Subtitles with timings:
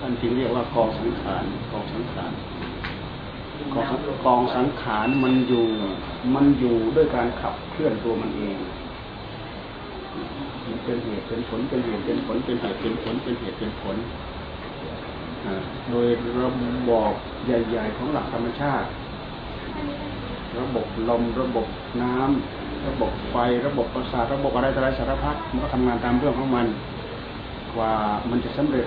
[0.00, 2.32] ท่านจึงเรียกว่ากองสังขารกองสังขาร
[3.74, 3.86] กอง
[4.24, 5.66] กองสังขารมันอยู่
[6.34, 8.56] มันอยู่ด้วยการขับเคลื่อนตัวมันเอง
[10.66, 13.96] มันเป็นเหตุเป็นผลเป็นเหตุเป็นผลเป็นเหตุเป็นผลเป็นเหตุเป็นผล
[15.90, 16.06] โดย
[16.42, 16.50] ระ
[16.88, 17.14] บบ
[17.46, 18.88] ใหญ่ ๆ ของหลักธรรมชาติ
[20.60, 21.66] ระบบลมระบบ
[22.02, 23.36] น้ำระบบไฟ
[23.66, 26.66] ระบบประสาทระบบอะไรต่ออะไรสารพัดมันก็ทำงานตามเรื่องของมัน
[27.74, 27.92] กว่า
[28.30, 28.86] มันจะสำเร็จ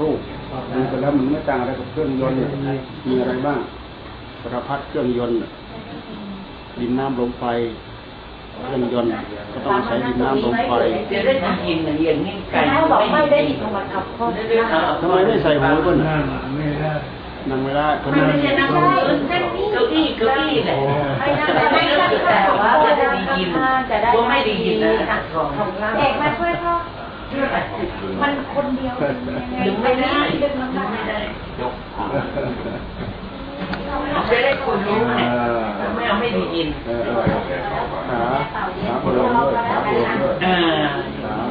[0.00, 0.18] รูป
[0.74, 2.36] ดูไปแล้วมันไม่ต่างอะไรกับเครื่องยนต์
[3.08, 3.58] มีอะไรบ้าง
[4.42, 5.38] สารพัดเครื่องยนต์
[6.80, 7.44] ดินน้ำลมไฟ
[8.64, 9.10] เครื่องยนต์
[9.52, 10.72] ก็ต้องใช้ดินน้ำลมไฟ
[11.12, 11.32] จะได้
[11.66, 14.26] ยินอย่างนี้ไก่บอกไม่ได้ยินมาขับข้อ
[15.00, 15.96] ทำไมไม่ใส่หูก้น
[16.56, 16.92] ไม่ได้
[17.50, 20.74] นั่งไม่ได้คนนั่งไม่ใช่นั่งเก้าอี้เก้าอี้แหละ
[21.20, 23.72] ไม่ได้แต่ว่าจะได้ยินว่า
[24.30, 24.92] ไม่ได้ยินนะ
[25.98, 26.74] เอกมาช่วยพ่อ
[28.22, 28.94] มันคนเดียว
[29.64, 30.52] ดึงไม่ได้ดึง
[30.92, 31.18] ไม่ได้
[31.60, 31.74] ยก
[34.30, 35.14] จะได้คนรู้ไง
[35.94, 36.68] ไม่เอาไม่ได้ยิน
[38.10, 38.20] หา
[38.84, 40.52] หาคนรู้ด้วยหาคนรู้ด้วย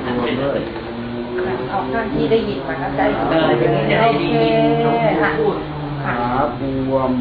[0.04, 0.60] หาคนรู้ด้วย
[1.72, 4.56] ออกท่านที่ได้ยินมันก็ได้เออจะได้ยิน
[5.40, 5.58] พูด
[6.04, 6.18] ขา
[6.60, 7.14] บวม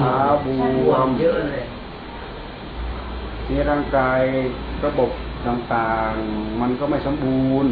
[0.00, 0.46] ขาบ
[0.88, 1.64] วมเยอะเลย
[3.48, 4.20] นี่ร่างกาย
[4.84, 5.10] ระบบ
[5.46, 7.70] ต่างๆ มันก็ไม่สมบูรณ์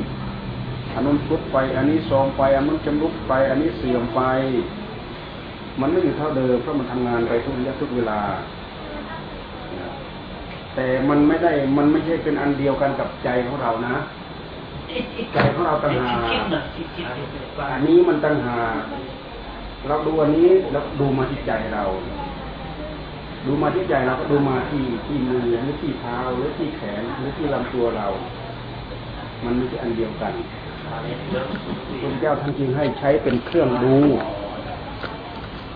[0.94, 4.20] อันนู้นทุดไป อันนี้ซองไป อันนู้นจำลุกไป อันนี้เสื่อมไป
[5.80, 8.20] มันไม่อยู่เท่าเดิมเพราะมันทำงานไปทุกระยะทุกเวลา
[10.74, 13.96] แต่มันไม่ได้ มันไม่ใช่เป็นอันเดียวกันกับใจของเรานะ
[15.34, 16.20] ใจของเราต่างหาก
[17.72, 18.74] อันนี้มันต่างหาก
[19.88, 21.84] เราดูอันนี้แล้วดูมาที่ใจเรา
[23.46, 28.06] ดูมาที่ใจเราก็ดูมาที่ที่มือหรือที่เท้าหรือที่แขนหรือที่ลำตัวเรา
[29.44, 30.32] มันไม่ใช่อันเดียวกัน
[32.00, 33.96] พระเจ้าท่านจึงให้ใช้เป็นเครื่องดู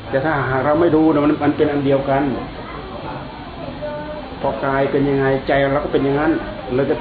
[0.09, 2.23] แต่ถ้าหากเราไม่ดูนะมันมันเป็นอันเดียวกัน
[4.41, 6.33] พอกายเป็นยังไงใจเราก็เป็นอย่างนั้น
[6.75, 6.97] เราจะ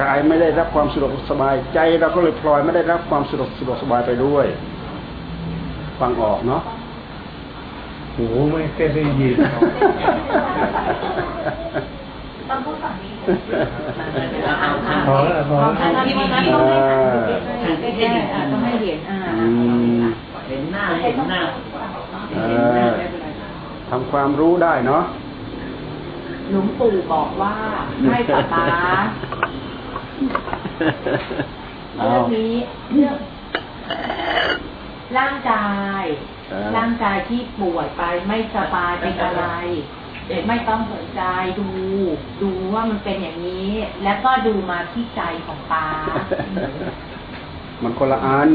[0.00, 4.46] กายไม่ได้รับความสะดวกสบายใจเราก็เลยพลอยไม่ได้รับความสะดวกสะดวกสบายไปด้วย
[6.00, 6.62] ฟังออกเนาะ
[8.16, 9.36] หูไม่เคยได้ยิน
[12.50, 13.12] ต้องพูดฝั่งนี้
[15.08, 16.50] พอแล้วพอแล้วที่มีที่
[18.52, 18.98] ต้องให้เห็น
[20.48, 21.40] เห็นหน้าเห็นหน้า
[23.90, 25.02] ทำความรู้ได้เนาะ
[26.50, 27.54] หลวงปู่บอกว่า
[28.10, 28.64] ให้ป๊าป๊า
[31.96, 32.52] เรื่องนี้
[32.92, 33.16] เรื่อง
[35.18, 35.68] ร่างกา
[36.02, 36.04] ย
[36.76, 39.44] ร่างกายที่ป่วยไปไม่สบายเป็นอะไร
[40.48, 41.22] ไม่ต้องสนใจ
[41.58, 41.68] ดู
[42.42, 43.70] ดูว่ามันเป็นอย่างนี้
[44.04, 45.88] แล้วก็ดูมาที่ใจของตา
[47.82, 48.50] มันคนละอัน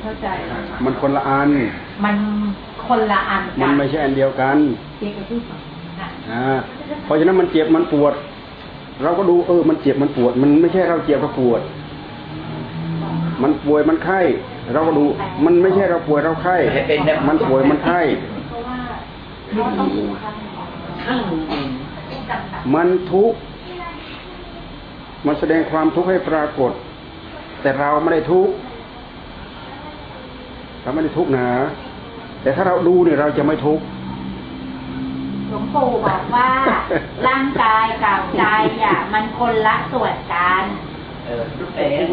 [0.00, 0.28] เข้าใจ
[0.84, 1.50] มันคนละอัน
[2.04, 2.16] มัน
[2.86, 4.56] คนละอันมันไม่ใช่อันเดียวกัน
[4.98, 5.42] เจ็บกับพูด
[6.30, 6.58] อ่า
[7.04, 8.14] เพราะฉะนั้นมันเจ็บมันปวด
[9.02, 11.60] เราก็ดูเออ มันเจ็บมันปวด มันไม่ใช่เราเจ็บเราปวด
[13.42, 14.20] มันป่วยมันไข้
[14.72, 15.04] เราก็ดู
[15.44, 16.56] มันไม่ใช่เราป่วยเราไข้
[17.28, 18.00] มันป่วยมันไข้
[22.74, 23.38] มันทุกข์
[25.26, 26.72] มันแสดงความทุกข์ให้ปรากฏ
[27.62, 28.52] แต่เราไม่ได้ทุกข์
[30.82, 31.48] เราไม่ได้ทุกข์นะ
[32.42, 33.84] แต่ถ้าเราดูเนี่ยเราจะไม่ทุกข์
[35.48, 36.48] หลวงปู่บอกว่า
[37.28, 38.44] ร่างกายกับใจ
[38.84, 40.64] อะ มันคนละส่วนกัน
[41.30, 41.44] เออ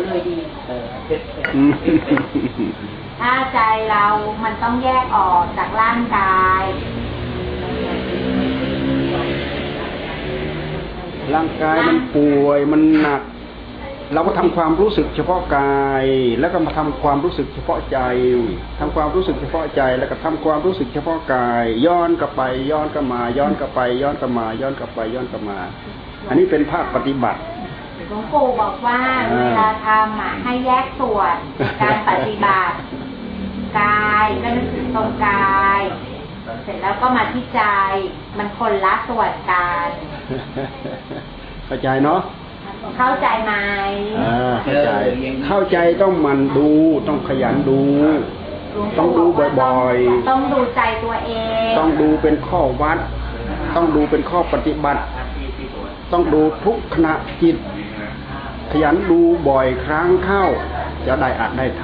[0.07, 0.37] เลยดี
[3.19, 3.59] ถ้าใจ
[3.91, 4.05] เรา
[4.43, 6.63] มันต้องแยกออกจากร่างกาย
[11.33, 13.21] ร่างกายมันป่วยมันหนัก
[14.13, 16.05] เราก็ทำความรู้สึกเฉพาะกาย
[16.39, 17.99] แล้วก็มาทำความรู้สึกเฉพาะใจ
[18.79, 22.41] ทำความรู้สึกเฉพาะใจ แล้วก็ทำความรู้สึกเฉพาะกาย ย้อนกลับไป
[22.71, 25.59] ย้อนกลับมา ย้อนกลับไป ย้อนกลับมา ย้อนกลับไป ย้อนกลับมา
[26.27, 27.41] อันนี้เป็นภาคปฏิบัติ
[28.07, 31.35] หลวงปู่บอกว่าเวลาทำอะให้แยกส่วน
[31.81, 32.75] การปฏิบัติ
[33.79, 35.81] กายก็นึกถึงตรงกาย
[36.63, 37.61] เสร็จแล้วก็มาที่ใจ
[38.37, 39.87] มันคนละส่วนกัน
[41.65, 42.19] เข้าใจเนาะ
[42.97, 43.53] เข้าใจไหม
[44.63, 44.91] เข้าใจ
[45.45, 46.69] เข้าใจต้องมันดู
[47.07, 47.79] ต้องขยันดู
[48.99, 49.25] ต้องดู
[49.61, 51.31] บ่อยๆ ต้องดูใจตัวเอ
[51.69, 52.97] ง ต้องดูเป็นข้อวัด
[53.75, 55.01] ต้องดูเป็นข้อปฏิบัติ
[56.11, 57.55] ต้องดูทุกขณะจิต
[58.71, 59.19] ขยันดู
[59.49, 60.43] บ่อยครั้งเข้า
[61.07, 61.83] จะได้อาจได้ท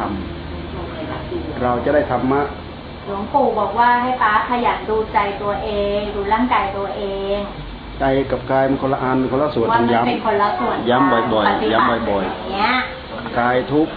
[0.81, 2.41] ำเราจะได้ธรรมะ
[3.07, 7.03] หลวงปู่บอกว่าให้ป้าขยันดูใจตัวเอง ดูร่างกายตัวเอ
[7.35, 7.39] ง
[7.99, 13.87] ใจกับกายมันคนละอันคนละส่วนย้ำย้ำบ่อยๆย้ำบ่อยๆกายทุก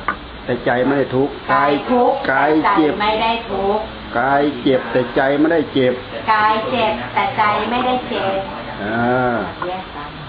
[0.44, 3.82] แต่ใจไม่ได้ทุกข์กายทุกข์กายแต่ใจเจ็บไม่ได้ทุกข์
[4.18, 5.94] กายเจ็บแต่ใจไม่ได้เจ็บ
[6.32, 8.38] กายเจ็บแต่ใจไม่ได้เจ็บ
[8.82, 9.34] อ่า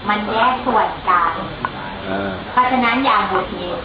[0.08, 1.32] มันแยกส่วนกัน
[1.76, 1.77] อ่า
[2.52, 3.78] เพราะฉะนั้นอย่าหงุดหงิด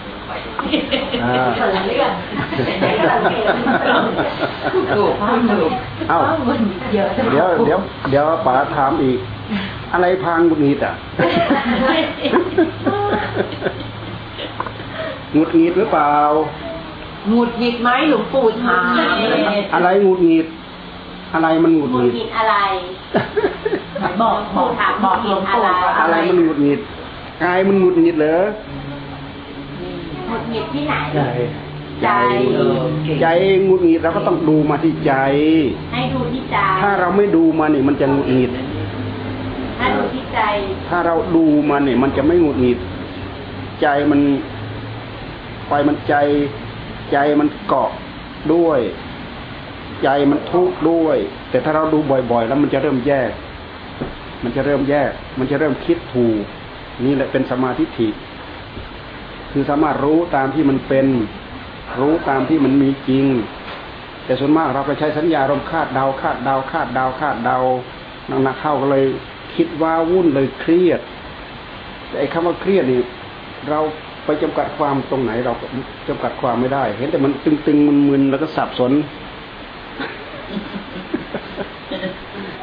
[1.24, 2.12] อ่าเผลอเรื่อง
[4.94, 5.14] ถูก
[5.52, 5.72] ถูก
[6.10, 7.80] เอ้าหงุดหงิดเยอะเดี๋ยวเดี๋ยว
[8.10, 9.20] เดี๋ยวป๋าถามอีก
[9.94, 10.94] อะไรพังหงุดหงิดอะ
[15.34, 16.16] หงุดหงิดหรือเปล่า
[17.30, 18.84] หงุดหงิดไหมหลวงปู่ถาม
[19.74, 20.48] อะไรหงุดหงิด
[21.34, 22.56] อะไรมันหงุดหงุหดงิดหงิดอะไร
[24.22, 25.62] บอกบอกถามบอกหลวงปู่
[26.02, 26.82] อะไรมันหงุดหงิด
[27.42, 28.38] กายมันหงุดหงิดเหรอ
[30.28, 31.22] หงุดหงิดที่ไหนใจ
[32.04, 32.10] ใจ
[33.22, 33.28] ใจ
[33.66, 35.14] หงุดหงิดเราก็ต้องดูมาที่ใจ
[35.94, 38.52] ให้ดูที่ใจ ถ้าเราไม่ดูมันนี่มันจะหงุดหงิด
[39.80, 40.40] ถ้าดูที่ใจ
[40.90, 42.80] ถ้าเราดูมันเนี่ยมันจะไม่หงุดหงิด
[43.82, 44.20] ใจมัน
[45.68, 46.16] ไฟมันใจ
[47.12, 47.92] ใจมันเกาะ
[48.54, 48.80] ด้วย
[50.04, 51.18] ใจมันทุกข์ด้วย
[51.50, 52.00] แต่ถ้าเราดู
[52.32, 53.32] บ่อย ๆ แล้วมันจะเริ่มแยก
[54.44, 56.44] มันจะเริ่มแยก มันจะเริ่มคิดถูก
[57.06, 58.08] นี่แหละเป็นสมาธิิ
[59.52, 61.08] คือสามารถรู้ตามที่มันเป็น
[62.00, 63.26] รู้ตามที่มันมีจริง
[64.26, 67.58] แต่ส่วนมากเราไปใช้สัญญารมคาดเดาคาดเดาคาดเดาคาดเดา
[68.44, 69.06] หนักๆเข้าก็เลย
[69.56, 71.02] คิดว่าวุ่นเลยเครียด
[72.08, 73.02] แต่ไอ้คำว่าเครียดนี่
[73.70, 73.80] เรา
[74.26, 75.66] ไปจำกัดความตรงไหนเราก็
[76.08, 78.92] จำกัดความไม่ได้ เห็นแต่มันตึงๆมึนๆแล้วก็สับสน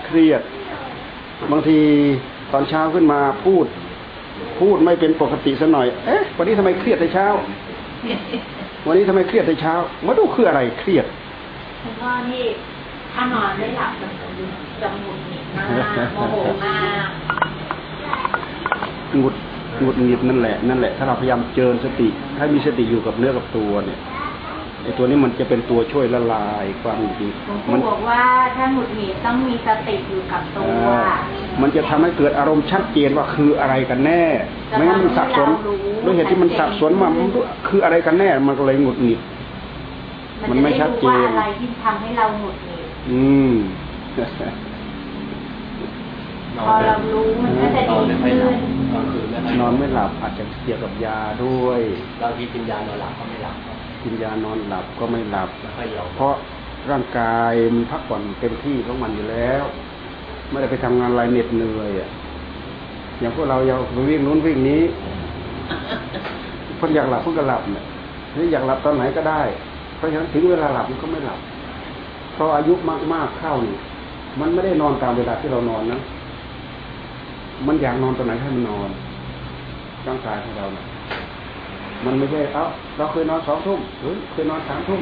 [0.06, 0.42] เครียด
[1.50, 1.78] บางที
[2.52, 3.66] ตอนเช้าขึ้นมาพูด
[4.60, 7.26] พูดไม่เป็นปกติสัหน่อย เอ๊ะ วันนี้ทำไมเครียดในเช้า
[8.86, 11.06] วันนี้ทำไมเครียดในเช้าไม่รู้คืออะไรเครียด
[11.82, 12.44] คุณพ่อนี่
[13.14, 14.12] ถ้านอนไม่หลับมัน
[14.82, 15.64] จะหงุดหงิดมา
[16.06, 16.76] กโมโหมา
[17.06, 17.08] ก
[19.16, 19.34] หงุด
[19.80, 23.98] หงุดหงิดนั่นแหละนั่นแหละ ถ้าเราพยายามเจริญสติ ถ้ามีสติอยู่กับเนื้อกับตัวเนี่ย
[24.82, 28.22] ไอ้ตัวนี้มันจะเป็นตัวช่วยละลายความหงุดหงิดหลวงมัปู่บอกว่า
[28.56, 31.02] ถ้าหงุดหงิดต้องมีสติอยู่กับตัวอ่า
[31.60, 34.22] มันจะทำให้เกิดอารมณ์ชัดเจนว่าคืออะไรกันแน่
[34.70, 35.48] ไม่งั้นมันสับสน
[36.04, 37.26] ด้วยเหตุที่มันสับสนว่ามัน
[37.68, 39.20] คืออะไรกันแน่ มันก็เลยหงุดหงิด
[40.50, 43.52] มันไม่ชัดเจนจะไรู้ว่าอะไรที่ทำให้เราหงุดหงิดอืม
[46.58, 48.56] พอเรารู้มันก็จะดีขึ้น
[48.92, 51.80] ตอนคืนไม่ค่อยนอนไม่หลับอาจจะเกี่ยวกับยาด้วย
[52.20, 53.56] บางทีกินยานอนหลับก็ไม่หลับ
[54.02, 56.34] กินยานอนหลับก็ไม่หลับไม่ค่อยยอมเพราะ
[56.90, 59.64] ร่างกายมันพักผ่อนเต็มที่ของมันอยู่แล้ว
[60.50, 62.08] ไม่ได้ไปทำงานอะไรเหน็ดเหนื่อยอะ
[63.20, 64.82] อย่างพวกเราอยากไปวิ่งนู้นวิ่งนี้
[66.78, 67.84] คนอยากหลับเพิ่งก็หลับเนี่ย
[68.32, 69.42] หรืออยากหลับตอนไหนก็ได้
[69.96, 71.38] เพราะฉะนั้นถึงเวลาหลับมันก็ไม่หลับ
[72.34, 72.74] เพราะอายุ
[73.12, 73.76] มากๆเข้านี่
[74.40, 76.00] มันไม่ได้นอนตามเวลาที่เรานอนนะ
[77.66, 78.88] มันอยากนอนตอนไหนให้มันนอน
[80.06, 80.84] ร่างกายของเรานะ
[82.06, 82.64] มันไม่ใช่เอ้า
[82.96, 85.00] เราเคยนอนสองทุ่มหรือเคยนอนสามทุ่ม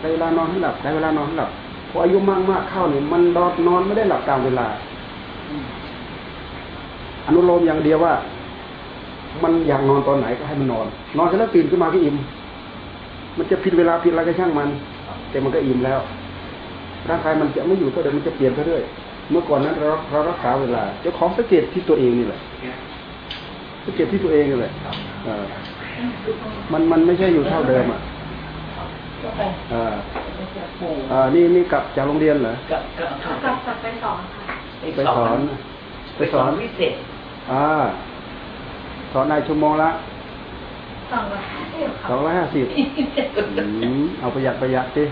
[0.00, 1.50] ได้เวลานอนให้หลับได้เวลานอนให้หลับ
[1.90, 4.66] พออายุมากมากๆเข้าเนี่ยมันนอนนอนไม่ได้หลับตามเวลา
[7.26, 8.12] อนุโลมอย่างเดียวว่า
[9.42, 10.86] มันอยากนอนตอนไหนก็ให้มันนอน
[11.18, 12.16] นอนเสร็จแล้วตื่นขึ้นมาก็อิ่ม
[13.38, 14.68] มันจะผิดเวลาผิดอะไรก็ช่างมัน
[15.30, 16.00] แต่มันก็อิ่มแล้ว
[17.08, 18.82] ร่างกายมันจะไม่อยู่เท่าเดิมมันจะเปลี่ยนไปเรื่อย
[19.30, 22.40] เมื่อก่อนนั้นเราเรารักษาเวลาเจ้าของสังเกตที่ตัวเองนี่แหละ
[23.84, 24.72] สังเกตที่ตัวเองนี่แหละ
[25.24, 25.44] เออ
[26.72, 28.00] มันมันไม่ใช่อยู่เท่าเดิมอะ
[29.72, 29.84] อ่า
[31.12, 34.44] อ่านี่นี่กลับจากโรงเรียนเหรอก็ก็กลับกลับไปสอนค่ะ
[34.96, 35.38] ไปสอน
[36.16, 36.94] ไปสอนพิเศษ
[37.52, 37.66] อ่า
[39.12, 39.90] สอนนายชั่วโมงละ
[41.12, 42.66] สองร้อยห้าสิบสองร้อยห้าสิบ
[44.20, 45.04] เอาประหยัดประหยัดดิ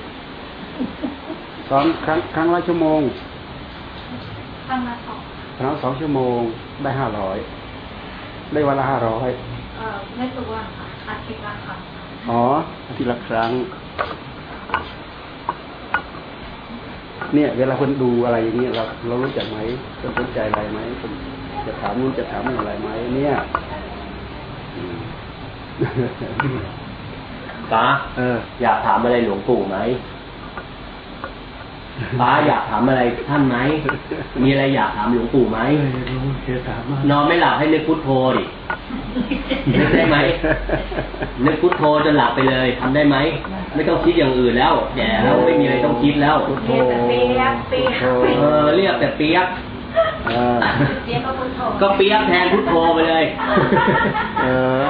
[1.68, 3.00] สอนครั้งครั้งละชั่วโมง
[4.68, 5.18] ครั้งละสอง
[5.58, 6.38] ครั้งละสองชั่วโมง
[6.82, 7.36] ได้ห้าร้อย
[8.52, 9.57] ได้วันละห้าร้อยเอ่อ
[10.16, 11.80] ไม่ตัววันค่ะอาทิตย์ละครั้ง
[12.30, 12.42] อ๋อ
[12.88, 13.50] อาทิตย์ละครั้ง
[17.34, 19.58] เนี่ย เวลาคนดูอะไรอย่างเงี้ยเราเรารู้จักไหม
[20.00, 21.12] คนสนใจอะไรไหมคน
[21.66, 23.34] จะถามนู้นจะถามนี่อะไรไหมเนี่ย
[24.76, 24.96] อืม
[27.72, 27.84] ป้า
[28.16, 29.78] เออ อยากถามอะไรหลวงปู่ไหม
[32.20, 33.56] ป้าอยากถามอะไรท่านไหม
[34.42, 35.58] มีอะไรอยากถามหลวงปู่ไหม
[36.24, 38.44] รู้เสียถามมานอนไม่หลับให้นึกพุทโธดิ
[39.78, 40.16] นึกได้ไหม
[41.44, 43.16] นึกพุทโธจนหลับไปเลยทำได้ไหม
[43.74, 48.04] ไม่ต้องคิดอย่างอื่นแล้วแย่แล้วไม่มีอะไรต้องคิดแล้วพุทโธเรียกแต่เปียกเปียกพุทโธ
[48.38, 49.46] เออเรียกแต่เปียก
[50.26, 50.58] เออ
[51.04, 53.24] เปียกก็พุทโธก็เปียกแทนพุทโธไปเลย
[54.42, 54.46] เอ
[54.80, 54.82] อ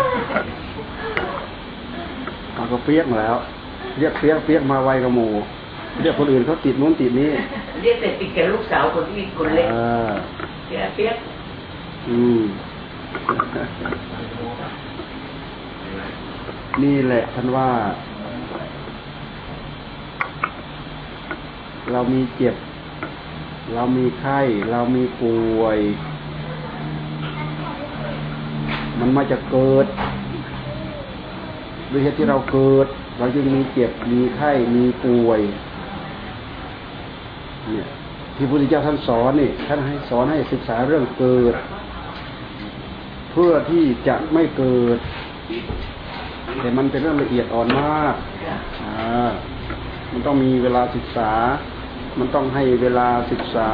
[2.55, 3.37] เอาก็เปียกมาแล้ว
[3.99, 5.29] เรียกเปียกเปียกมาไวกับหมู
[6.01, 7.31] เรียกคนอื่นเขาติดนู้นติดนี้
[7.83, 9.77] เรียกแต่ติดกับลูกสาวคนที่คนเล็กเอ
[10.09, 10.11] อ
[10.69, 11.17] แกเปียก
[12.09, 12.43] อืม
[16.83, 17.71] นี่แหละท่านว่า
[21.93, 22.55] เรามีเจ็บ
[23.75, 25.79] เรามีไข้ เรามีป่วย
[28.99, 29.87] มันมาจากเกิด
[31.91, 32.87] ด้วยเหตุที่เราเกิด
[33.19, 35.41] เราจึงมีเจ็บ มีไข้ มีป่วย
[37.69, 37.87] เนี่ย
[38.37, 41.55] ที่พระพุทธเจ้าท่านสอนนี่ท่านให้สอนให้ศึกษาเรื่องเกิด
[43.43, 44.99] พื่อที่จะไม่เกิด
[46.61, 48.15] แต่มันเป็นเรื่องละเอียดอ่อนมาก
[50.13, 51.31] มันต้องมีเวลาศึกษา
[52.19, 53.71] มันต้องให้เวลาศึกษา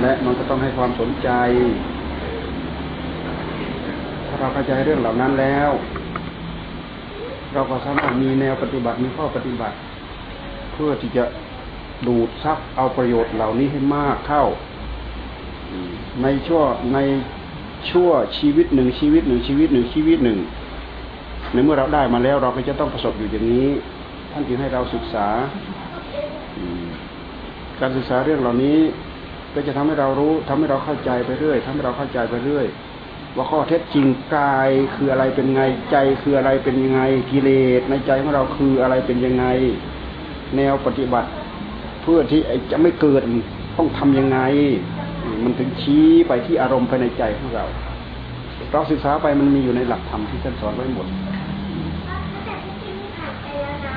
[0.00, 1.28] และมันก็ต้องให้ความสนใจ
[4.26, 5.70] ถ้าเราเข้าใจเรื่องเหล่านั้นแล้ว
[7.54, 9.76] เราก็สามารถมีแนวปฏิบัติมีข้อปฏิบัติ
[10.72, 11.24] เพื่อที่จะ
[12.06, 14.44] ดูดซับเอาประโยชน์เหล่านี้ให้มากเข้า
[16.22, 16.98] ในช่วงใน
[17.90, 20.38] ชั่วชีวิตหนึ่งชีวิตหนึ่งชีวิตหนึ่งชีวิตหนึ่ง
[21.52, 23.68] ในเมื่อเราได้มาแล้วเราก็จะต้องประสบอยู่อย่างนี้
[24.32, 25.26] ท่านจึงให้เราศึกษา
[27.80, 28.78] การศึกษาเรื่องเหล่านี้
[29.54, 32.66] ก็จะทำให้เรารู้ทำให้เราเข้าใจไปเรื่อยทำให้เราเข้าใจไปเรื่อย
[33.36, 37.00] ว่าข้อเท็จจริงกายคืออะไรเป็นไงใจคืออะไรเป็นยังไง
[37.30, 39.44] กิเลสในใจของเราคืออะไรเป็นยังไง
[40.56, 41.28] แนวปฏิบัติ
[42.02, 43.22] เพื่อที่จะไม่เกิด
[43.76, 44.38] ต้องทํำยังไง
[45.44, 47.64] มันถึงชี้ไปที่อารมณ์ภายในใจของเรา
[48.72, 51.06] เราศึกษาไปมันมีอยู่ในหลักธรรมที่ท่านสอนไว้หมด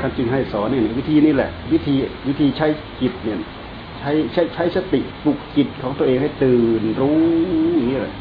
[0.02, 1.96] ท่านจึงให้สอนนี่วิธีนี่แหละ วิธี
[2.28, 2.68] วิธีใช้
[3.02, 3.38] จิตเนี่ย
[4.00, 7.20] ใช้ใช้ใช้สติปลุกจิตของตัวเองให้ตื่นรู้
[7.76, 8.14] อย่างนี้แหละ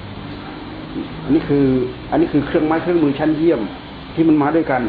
[1.24, 1.66] อันนี้คือ
[2.10, 3.60] อันนี้คือเครื่องไม้เครื่องมือชั้นเยี่ยม
[4.14, 4.82] ที่มันมาด้วยกัน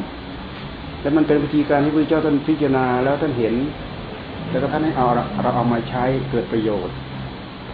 [1.01, 3.55] และมันเป็นวิธีการที่พระเจ้าท่านพิจารณาแล้วท่านเห็น
[4.51, 6.95] แล้วก็ท่านให้เอาเราเอามาใช้เกิดประโยชน์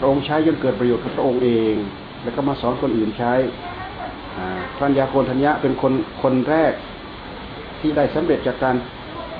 [0.03, 1.75] ระองค์ใช้จนเกิดประโยชน์กับพระองค์เอง
[2.23, 3.33] แล้วก็มาสอนคนอื่นใช้
[4.77, 6.73] พัญญาโกนทัญญะเป็นคนคนแรก
[7.79, 8.75] ที่ได้สำเร็จจากการ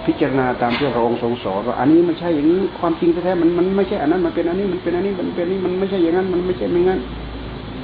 [0.05, 6.99] พิจารณาตามที่พระองค์ทรงสอนว่าอันนี้มันใช่อย่างนี้ความจริงแท้ๆมันมันไม่ใช่อันนั้นมันเป็นอันนี้มันเป็นอันนี้มันเป็นนี้มันไม่ใช่อย่างนั้นมันไม่ใช่ไม่งั้น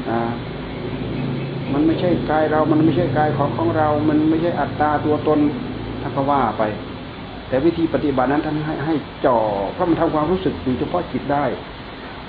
[0.10, 0.20] อ่า
[1.74, 5.40] มันไม่ใช่กายเรา มันไม่ใช่กายของของเรา มันไม่ใช่อัตตาตัวตน
[6.02, 6.64] ท่านก็ว่าไป
[7.48, 8.96] แต่วิธีปฏิบัตินั้นท่านให้ให้
[9.26, 9.38] จ่อ
[9.74, 11.46] เพราะมันทำความรู้สึกอยู่เฉพาะจิตได้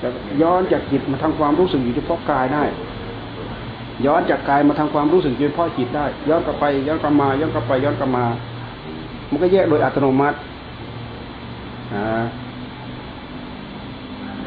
[0.00, 2.64] แล้วย้อนจากจิตมาทำความรู้สึกอยู่เฉพาะกายได้
[4.07, 8.26] ย้อนจากกายมาทำความรู้สึกอยู่เฉพาะจิตได้ ย้อนกลับไป ย้อนกลับมา ย้อนกลับไป ย้อนกลับมา
[9.30, 10.38] มันก็แยกโดยอัตโนมัติ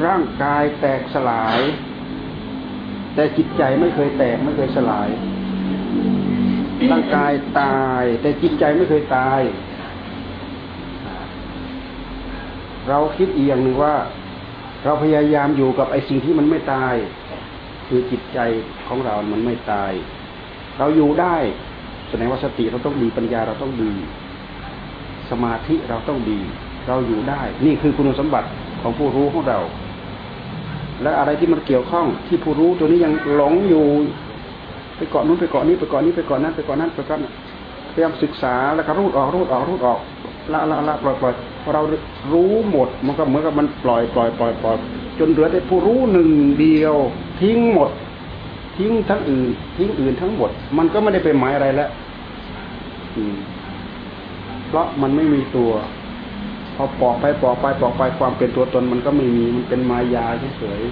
[0.06, 1.58] ร่างกายแตกสลาย
[3.14, 5.08] แต่จิตใจไม่เคยแตกไม่เคยสลาย
[6.92, 9.40] ร่างกายตาย แต่จิตใจไม่เคยตาย
[12.88, 13.94] เราคิดอีกอย่างหนึ่งว่า
[14.84, 16.94] เราพยายามอยู่กับไอ้สิ่งที่มันไม่ตาย
[17.88, 18.38] คือจิตใจ
[18.88, 19.92] ของเรา มันไม่ตาย
[20.78, 21.36] เราอยู่ได้
[22.08, 23.92] แสดงว่าสติเราต้องดีปัญญาเราต้องดี
[25.30, 26.38] สมาธิเราต้องดี
[26.88, 28.48] เราอยู่ได้ นี่คือคุณสมบัติ
[28.82, 29.58] ของผู้รู้ของเรา
[31.02, 33.86] และอะไรที่มันเกี่ยวข้องที่ผู้รู้ตัวนี้ยังหลงอยู่
[34.96, 37.32] ไปเกาะนู้นไปเกาะนี้ไปเกาะนี้ไปเกาะนั้นไปเกาะนั้นไปเกาะนั้น
[37.92, 39.98] พยายามศึกษาแล้วก็รูดออกรูดออกรูดออก
[40.52, 41.34] ละละละปล่อยปล่อย
[41.66, 41.82] พอเรา
[42.32, 44.76] รู้หมดมันก็เหมือนกับมันปล่อยปล่อยปล่อยปล่อย
[45.18, 46.30] จนเหลือแต่ผู้รู้หนึ่ง
[46.60, 46.94] เดียว
[47.40, 47.90] ทิ้งหมด
[48.78, 51.90] ทิ้งทั้งอื่น ทิ้งอื่นทั้งหมด มันก็ไม่ได้ไปหมายอะไรแล้ว
[54.68, 55.70] เพราะมันไม่มีตัว
[56.76, 60.26] พอปอกไปปอกไปปอกไปความเป็นตัวตนมันก็ไม่มีมันเป็นมายา
[60.58, 60.82] เฉย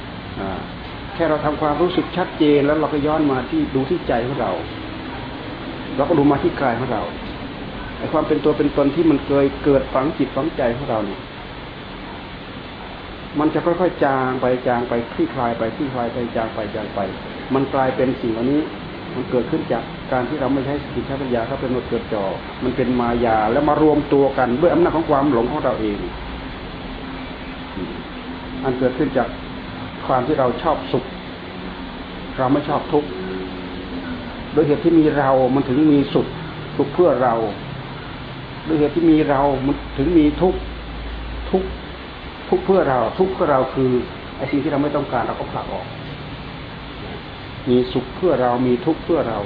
[0.00, 4.50] ๆแค่เราทำความรู้สึกชัดเจนแล้วเราก็ย้อนมาที่ดูที่ใจของเรา
[5.96, 7.02] เราก็ดูมาที่กายของเรา
[8.12, 11.20] ความเป็นตัวเป็นตนที่มันเคยเกิดฝังจิตฝังใจของเราเนี่ย
[13.38, 17.00] มันจะค่อยๆจางไปจางไปคลี่คลายไปคลี่คลายไปจางไปจางไป
[17.54, 18.60] มันกลายเป็นสิ่งเหล่านี้
[19.14, 22.24] มันเกิดขึ้นจากการที่เราไม่ใช้สติใช้ปัญญาเขาเป็นหมดเกิดจอ
[22.64, 25.98] มันเป็นมายาแล้วมารวมตัวกันด้วยอำนาจของความหลงของเราเอง
[28.64, 29.28] อันเกิดขึ้นจาก
[30.06, 31.04] ความที่เราชอบสุข
[32.38, 33.08] เราไม่ชอบทุกข์
[34.52, 36.26] โดยเหตุที่มีเรา มันถึงมีสุข
[36.76, 37.34] สุขเพื่อเรา
[38.68, 40.54] ด้วยเหตุที่มีเรามันถึงมีทุก
[41.50, 41.62] ทุก
[42.48, 43.90] ทุกเพื่อเราทุกเพื่อเราคือ
[44.36, 45.86] ไอ้สิ่งที่เราไม่ต้องการเราก็ผลักออก
[47.68, 49.38] มีสุขเพื่อเรามีทุกข์เพื่อเรา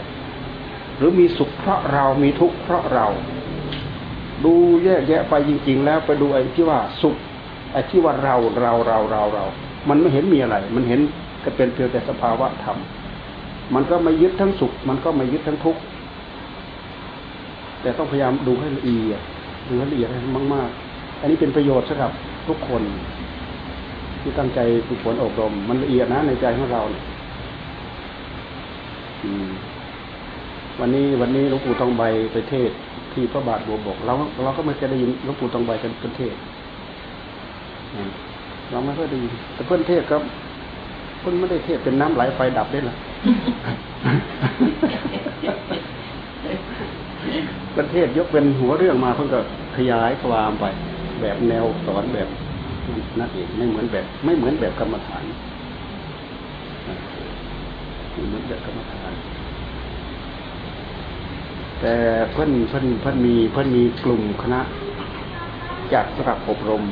[0.96, 3.06] หรือมีสุขเพราะเรามีทุกข์เพราะเรา
[4.44, 7.16] ดูแยกแยะไปจริง ๆ แล้วไปดูไอ้ที่ว่าสุข
[7.72, 9.44] ไอ้ที่ว่าเราเราเราเราเรา
[9.88, 11.00] มันไม่เห็นมีอะไร มันเห็น
[11.44, 12.78] ก็เป็นเพียงแต่สภาวะธรรม
[13.74, 15.80] มันก็ไม่ยึดทั้งสุข มันก็ไม่ยึดทั้งทุกข์
[17.82, 19.20] แต่ต้องพยายามดูให้ละเอียด
[19.68, 20.18] ดูให้ละเอียดให้
[20.54, 22.12] มาก ๆ อันนี้เป็นประโยชน์สำหรับ
[22.48, 22.82] ทุกคน
[24.20, 27.04] ที่ตั้งใจฝึกฝนอบรม มันละเอียดนะในใจของเราเนี่ย
[30.80, 32.70] วันนี้วันนี้หลวงปู่ทองใบไปเทศ
[33.12, 34.12] ที่พระบาทบัวบกเรา
[34.44, 36.34] เราก็ไม่เคยได้ยินหลวงปู่ทองใบกันเป็นเทศ
[38.70, 40.22] เราไม่เคยได้ยินแต่เพื่อนเทศครับ
[41.20, 42.94] เพื่อนไม่ได้เทศเป็นน้ำไหลไฟดับได้หรอ
[47.76, 49.40] ประเทศยกเป็นหัวเรื่องมาเพิ่งก็
[49.76, 50.64] ขยายความไป
[51.20, 52.28] แบบแนวสอนแบบ
[53.18, 55.24] นั่นเองไม่เหมือนแบบ ไม่เหมือนแบบกรรมฐาน
[58.14, 59.12] ไม่เหมือนแบบกรรมฐาน
[61.80, 61.94] แต่
[62.32, 64.60] เพื่อนเพื่อนเพื่อนมีเพื่อนมีกลุ่มคณะ
[65.92, 66.82] จัดสำหรับอบรม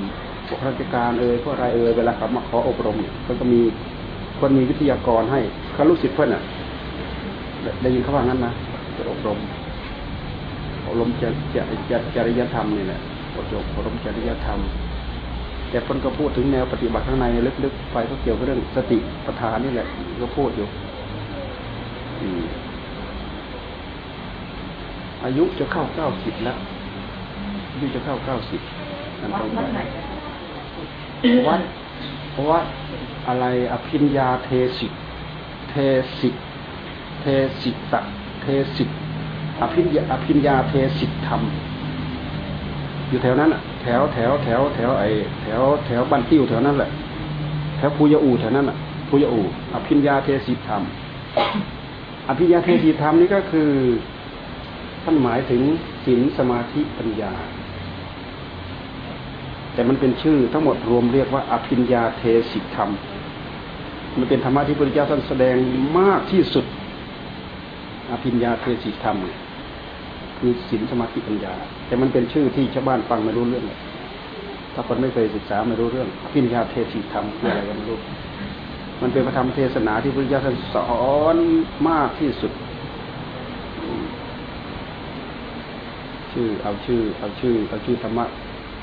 [0.48, 3.60] พวกราชการเอ่ยพวกอะไรเอ่ยเวลาเขามาขออบรมเนี่ยเพื่อนก็มี
[4.36, 5.40] เพื่อนมีวิทยากรให้
[5.74, 6.42] เขาลูกศิษย์เพื่อนอะ
[7.62, 8.52] ได้ได้ยินเขาว่างั้นนะ
[8.96, 9.38] จะอบรม
[10.90, 11.56] อบรมจจ
[11.90, 13.00] จจริยธรรมนี่แหละ
[13.36, 14.58] อบรมอบรมจริยธรรม
[15.70, 17.26] แต่คนก็พูดถึงแนวปฏิบัติข้างใน
[17.64, 19.86] ลึกๆไปก็เกี่ยวกับเรื่องสติปัฏฐานนี่แหละ
[20.22, 20.66] ก็พูดอยู่
[22.20, 22.42] อืม
[25.24, 26.56] อายุจะเข้าเก้าสิบแล้ว
[27.72, 28.60] อายุจะเข้าเก้าสิบ
[29.20, 29.58] นั่นต้องไป
[31.48, 31.60] วัด
[32.50, 32.64] วัด
[33.28, 34.92] อะไรอภิญญาเทสิก
[35.70, 35.74] เท
[36.18, 36.34] สิก
[37.20, 37.26] เท
[37.60, 38.00] สิตะ
[38.42, 38.88] เทสิก
[39.62, 41.42] อภิญญาอภิญญาเทสิตธรรม
[43.08, 45.04] อยู่แถวนั้นอะ แถวแถวแถวแถวไอ
[45.42, 46.90] แถวแถวบ้านติ้วแถวนั้นแหละ
[47.76, 48.76] แถวภูยอูแถวนั้นอะ
[49.08, 49.40] ภูยอู
[49.74, 50.82] อภิญญาเทสิทธรรม
[52.28, 53.70] อภิญญาเทสิทธรรมนี่ก็คือ
[55.04, 55.62] ท่านหมายถึง
[56.04, 57.32] ศีลสมาธิปัญญา
[59.74, 62.90] แต่มันเป็นชื่อทั้งหมดรวมเรียกว่า อภิญญาเทสิธรรม
[64.18, 65.56] มันเป็นธรรมะที่พระพุทธเจ้าท่านแสดง
[65.98, 66.64] มากที่สุด
[68.10, 69.16] อภิญญาเทศิธรรม
[70.40, 71.54] คือศีลสมาธิปัญญา
[71.86, 73.78] แต่มันเป็นชื่อที่ชาวบ้านฟังไม่รู้เรื่องเลย
[74.74, 77.98] ถ้าคนไม่เคยศึกษาไม่รู้เรื่องอภิญญาเทศิธรรมคืออะไรก็ไม่รู้
[79.02, 81.36] มันเป็นพระธรรมเทศนาที่พระพุทธเจ้าท่านสอน
[81.88, 82.52] มากที่สุด
[86.32, 88.26] ชื่อเอาชื่อ เอาชื่อ เอาชื่อธรรมะ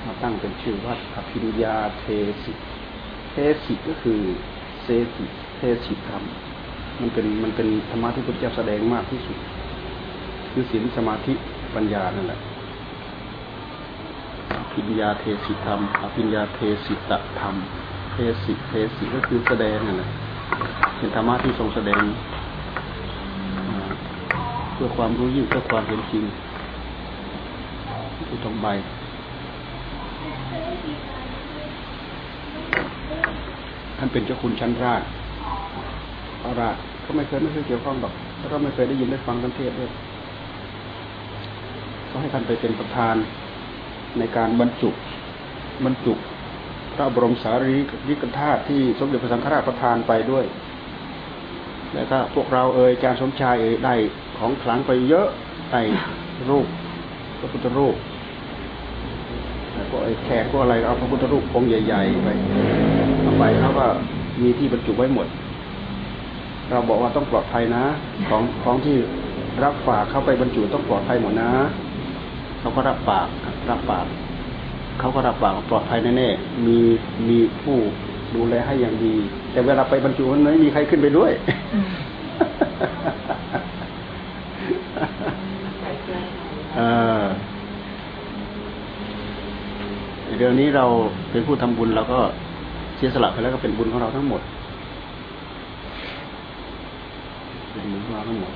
[0.05, 2.05] มาตั้งเป็นชื่อว่าอภิญญาเท
[2.43, 2.51] ศิ
[3.31, 4.19] เทศิก็คือ
[4.83, 5.25] เซสิ
[5.57, 6.23] เทศิธรรม
[7.01, 9.37] มันเป็นมันเป็นธรรมะที่พระพุทธเจ้าแสดงมากที่สุด
[10.51, 11.33] คือศีลสมาธิ
[11.77, 12.39] ปัญญานั่นแหละ
[14.57, 17.55] อภิญญาเทศิธรรมอภิญญาเทศิตธรรม
[18.13, 20.09] เทศิเทศิก็คือแสดงนั่นแหละ
[20.97, 22.01] เป็นธรรมะที่ทรงแสดง
[24.73, 26.23] เพื่อความรู้ยิ่งเพื่อความเห็นจริง
[28.27, 28.67] ผู้ตรงใบ
[33.97, 35.03] ท่านเป็นเจ้าคุณชั้นราช
[36.41, 39.91] พระราชก็ไม่เคยไม่เคยเกี่ยวข้องหรอกแล้วก็ไม่เคยได้ยินได้ฟังกันเทศด้วย
[42.17, 43.15] ก็ให้ท่านไปเป็นประธาน
[44.19, 44.89] ในการบรรจุ
[45.85, 46.13] บรรจุ
[46.95, 47.75] พระบรมสารี
[48.09, 50.45] ริกธาตุที่สมเด็จพระสังฆราชประทานไปด้วย
[51.93, 53.95] แล้วก็พวกเราเอ่ยอาจารย์สมชายเอ่ยได้
[54.37, 55.27] ของขลังไปเยอะ
[55.71, 55.81] ได้
[56.49, 56.67] รูป
[57.39, 57.95] พระพุทธรูป
[59.73, 62.29] แล้วก็ไอ้แขกก็อะไรเอาพระพุทธรูปองค์ใหญ่ๆไป
[63.21, 63.85] เอาไปเขาก็
[64.41, 65.27] มีที่บรรจุไว้หมด
[66.69, 67.83] เราบอกว่าต้องปลอดภัยนะ
[68.29, 68.95] ของของที่
[69.63, 71.51] รับฝากเข้าไปบรรจุต้องปลอดภัยหมดนะ
[72.67, 73.27] เขาก็รับปาก
[73.69, 74.05] รับปาก
[74.99, 76.77] เขาก็รับปากว่าปลอดภัยแน่ๆมี
[77.29, 77.77] มีผู้
[78.35, 79.15] ดูแลให้อย่างดี
[79.51, 81.31] แต่เวลาไปบรรจุมันไม่มีใครขึ้นไปด้วย
[86.75, 86.81] เอ
[87.21, 87.23] อ
[90.37, 90.85] เดี๋ยวนี้เรา
[91.31, 92.19] เป็นผู้ทำบุญเราก็
[92.95, 94.41] เสียสละไปแล้วก็เป็นบุญของเราทั้งหมด
[97.71, 98.53] เป็นบุญของเราทั้งหมด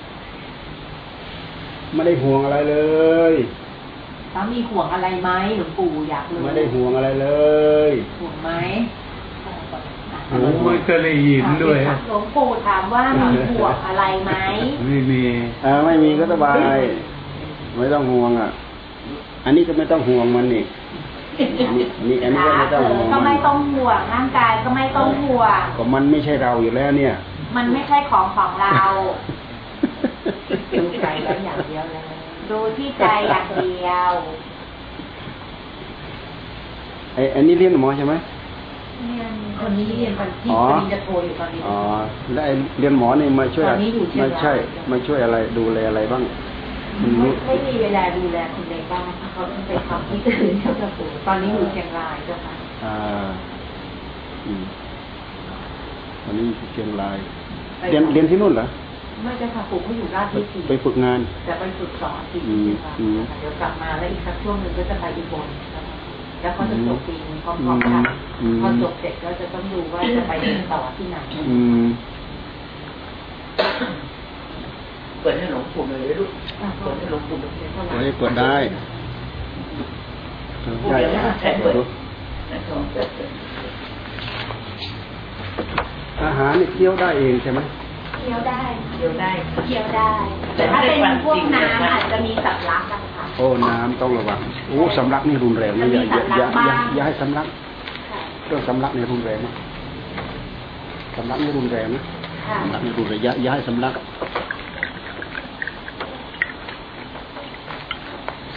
[1.95, 2.75] ไม่ได้ห่วงอะไรเล
[3.33, 3.35] ย
[4.33, 7.27] สามีห่วงอะไรไหมหลวงปู่อยากรู้ไม่ได้ห่วงอะไรเล
[7.89, 8.51] ยห่วงไหม
[10.29, 14.33] โอ้ไม่เคยได้ยินด้วยหลวงปู่ถามว่ามีห่วงอะไรไหม
[14.87, 15.23] ไม่มี
[15.65, 16.77] อ่าไม่มีก็สบาย
[17.77, 18.49] ไม่ต้องห่วงอะ
[19.45, 20.63] อันนี้ก็ไม่ต้องห่วงมันนี่
[21.67, 27.13] อันนี้อันนี้ก็ไม่ต้องห่วงก็มัไม่นต้องห่วงร่างกายก็ไม่ต้องห่วงก็มันไม่ใช่เราอยู่แล้วเนี่ย
[27.55, 28.79] มันไม่ใช่ของของเรา
[30.79, 32.03] ดูใจแล้วอย่างเดียวเลย
[32.51, 34.11] ดูที่ใจอย่างเดียว
[37.15, 38.13] ไอ้อันนี้เรียนหมอใช่ไหม
[39.59, 41.77] คนนี้เรียนปริญอ๋อปริญญาโทอยู่ตอนนี้อ๋อ
[42.33, 44.53] แล้วไอ้เรียนหมอนี่มาช่วยตอนนี้อยู่เชียงไม่รายใช่
[44.91, 46.23] มาช่วยอะไรดูแลอะไรบ้าง
[47.01, 52.53] มันไม่รู้ไม่มีเวลาดูแลคนในบ้านเขาต้องไปทำที่อื่นเจ้าค่ะปู่ตอนนี้อยู่เชียงรายเจ้าค่ะ
[52.85, 52.97] อ่า
[54.45, 54.63] อืม
[56.23, 57.17] ตอนนี้อยู่ที่เชียงราย
[57.79, 58.65] ไปเรียนเรียนที่นู่นเหรอ
[59.23, 65.95] ไม่เจ้าค่ะปู่เขาอยู่ราชไปวิถีไปฝึกงานจะไปฝึกสอนที่อืมเชียงรายอืมเดี๋ยวกลับมาแล้วอีกสักช่วงหนึ่งก็จะไปอุบลนะคะ
[66.41, 68.03] แล้วเขาจะจบปีนึงพร้อมๆกัน
[68.41, 71.17] อืมพอจบเสร็จก็จะต้องดูว่าจะไปเรียนต่อที่ไหน
[71.49, 71.85] อืม
[75.21, 76.31] เปิดให้หลวงปู่เลยลูก
[76.83, 77.51] เปิดให้หลวงปู่เลย
[77.95, 78.55] ไว้เปิดได้
[80.89, 80.97] ใช่
[81.61, 81.81] เปิดดู
[86.23, 87.59] อาหารนี่เคี้ยวได้เองใช่ไหม
[88.21, 88.63] เคี้ยวได้
[88.97, 89.31] เดี๋ยวได้
[89.65, 90.11] เคี้ยวได้
[90.55, 97.47] แต่ถ้าเป็นพวกน้ำอาจจะมีสับลักกันค่ะโอ้น้ำต้องระวังโอ้สำลักนี่รุนแรงนะอย่าอย่าอย่าอย่าอย่าให้สำลัก
[98.11, 99.53] ค่ะเรื่องสำลักนี่รุนแรงนะ
[101.15, 102.03] สำลักนี่รุนแรงนะ
[102.47, 103.93] ค่ะสำลักนี่รุนแรงอย่าอย่าให้สำลัก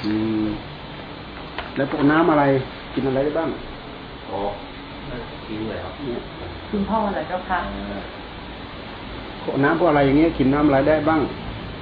[0.04, 0.12] อื
[0.44, 0.46] ม
[1.76, 2.44] แล้วพวกน้ำอะไร
[2.94, 3.50] กินอะไรได้บ้าง
[4.30, 4.40] อ๋อ
[5.46, 6.20] ทิ้งเลยครับเนี่ย
[6.70, 8.04] คุณพ่ออะไรเจ้าค่ะพวก
[9.64, 11.20] น้ำพวกอะไรอย่างเงี้ยกินน้ำอะไรได้บ้าง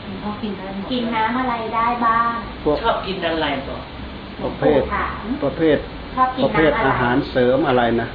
[0.05, 2.33] คุณพ่อกินได้หมดกินน้ำอะไรได้บ้าง
[2.65, 3.79] พวกชอบกินอะไรต่อ
[4.43, 5.79] ประเภทถามประเภท
[6.17, 8.09] ชอบกินประเภทน้ำอะไรอาหารเสริมอะไรนะ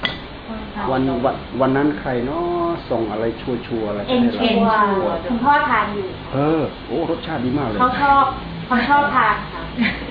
[0.91, 8.25] วันวันวันนั้นใครเนาะส่งอะไรชัวชัวร์ๆอะไรเอ็นให้ชัเราวคุณพ่อทานอยู่ เออโอ้รสชาติดีมากเลยเขาชอบ
[8.67, 9.61] เขาชอบทานค่ะ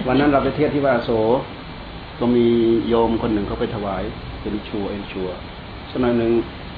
[0.07, 1.11] วันนั้นเราไปเทศที่วาโส
[2.20, 2.46] ก็มี
[2.88, 4.03] โยมคนหนึ่งเขาไปถวาย
[4.42, 5.29] เป็นชัวเอ็นชัว
[5.90, 6.33] สักหน่อยหนึ่ง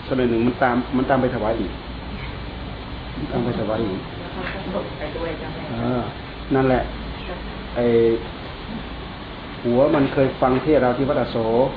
[0.06, 1.88] สักหน่อยหนึ่งมันตามมันตามไปถวายอีกมัน
[3.31, 4.00] ตามไปถวายอีก
[4.98, 6.02] ไปด้วยจ้าเออ
[6.54, 6.83] นั่นแหละ
[7.76, 7.81] ไอ
[9.64, 11.68] หัวมันเคยฟังเทศน์เราที่วัดอโศก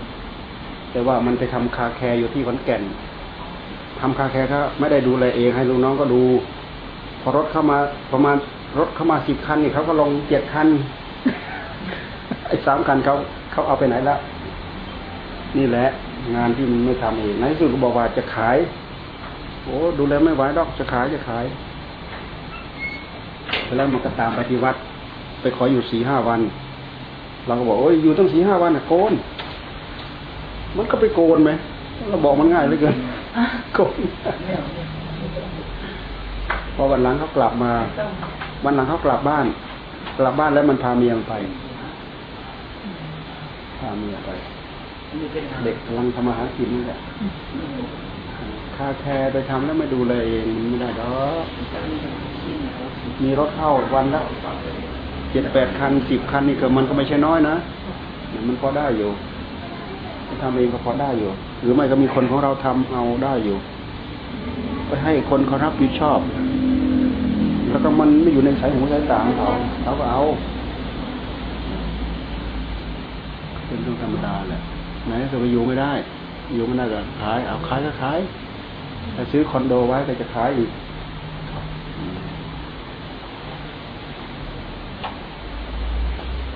[0.91, 2.83] แต่ว่ามันไปทำ car care อยู่ที่ขอนแก่น
[3.99, 6.21] ทำ car care ก็ไม่ได้ดูแลเองให้ลูกน้องก็ดู
[7.21, 7.77] พอรถเข้ามา
[8.13, 8.37] ประมาณ
[8.79, 10.67] รถเข้ามาสิบคันนี่เขาก็ลงเจ็ดคัน
[12.47, 13.13] ไอ้สามคันเขา
[13.51, 14.19] เขาเอาไปไหนแล้ว
[15.57, 15.87] นี่แหละ
[16.35, 18.57] งานที่มันไม่ทำเองในที่สุดก็บอกว่าจะขาย
[19.63, 21.45] โอ้ดูแลไม่ไหวดอกจะขายจะขาย
[23.75, 24.75] แล้วมันก็ตามไปที่วัด
[25.41, 26.41] ไปขออยู่สี่ห้าวัน
[27.45, 29.13] เราก็บอกโอ้ยอยู่ตั้งสี่ห้าวันน่ะโกน
[30.77, 31.51] มันก็ไปโกนไหม
[32.09, 32.95] เราบอกมันง่ายเหลือเกิน
[33.75, 33.99] โกน
[36.75, 37.71] พอวันหลังเขากลับมา
[38.65, 39.45] วันหลังเขากลับบ้าน
[40.17, 41.33] กลับบ้านแล้วมันพาเมียไป
[43.79, 44.29] พาเมียไป
[45.63, 51.13] เด็กกำลังทำมาหากินนี่แหละาแคร์ไปทำแล้วไม่ดูแลเองไม่ได้ดอ
[51.43, 51.45] ก
[53.23, 54.21] มีรถเข้าวันละ
[55.31, 57.55] เจ็ดแปดคันสิบคันนี่ก็มันก็ไม่ใช่น้อยนะ
[58.47, 59.09] มันพอได้อยู่
[60.41, 63.57] ทำเองก็พอได้อยู่ หรือไม่ก็มีคนของเราทำเอาได้อยู่
[64.87, 66.19] ไปให้คนเขารับผิดชอบ
[67.69, 69.49] แล้วก็มันไม่อยู่ในสายหูสายตาของเขา
[69.83, 70.21] เขาก็เอา
[73.67, 74.61] เป็นเรื่องธรรมดาแหละ
[75.05, 75.91] ไหนจะไปอยู่ไม่ได้
[76.53, 78.19] อยู่ไม่ได้ก็ขาย เอาขายก็ขาย
[79.15, 80.69] ถ้าซื้อคอนโดไว้ก็จะขายอีก
[81.99, 82.17] อืม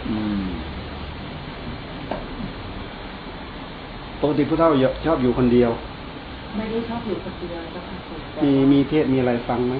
[0.10, 0.44] อืม
[4.22, 4.70] ปกติผู้เฒ่า
[5.06, 5.72] ชอบอยู่คนเดียว
[6.58, 9.76] ไม่ได้ชอบอยู่คนเดียวเจ้าค่ะมีมีเทศมีอะไรฟังไหม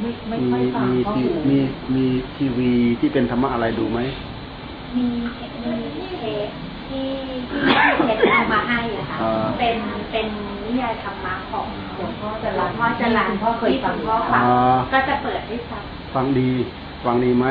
[0.00, 1.58] ไม่ไม่มีค่อยฟังมีเพราะทีอยู่มี
[1.94, 4.00] มีทีวีที่เป็นธรรมะอะไรดูไหม
[4.96, 5.06] มี
[5.98, 6.48] มีเทป
[6.90, 7.06] ที่
[7.50, 7.60] ที่
[8.06, 9.76] เทปเอามาให้อะค่ะอ่าเป็น
[10.12, 10.26] เป็น
[10.66, 15.82] นิยายธรรมะของหลวงพ่อจรัญพ่อจรัญพ่อเคยฟังพ่อฟังอ่าก็จะเปิดให้ฟัง
[16.14, 16.50] ฟังดี
[17.04, 17.46] ฟังดีไหม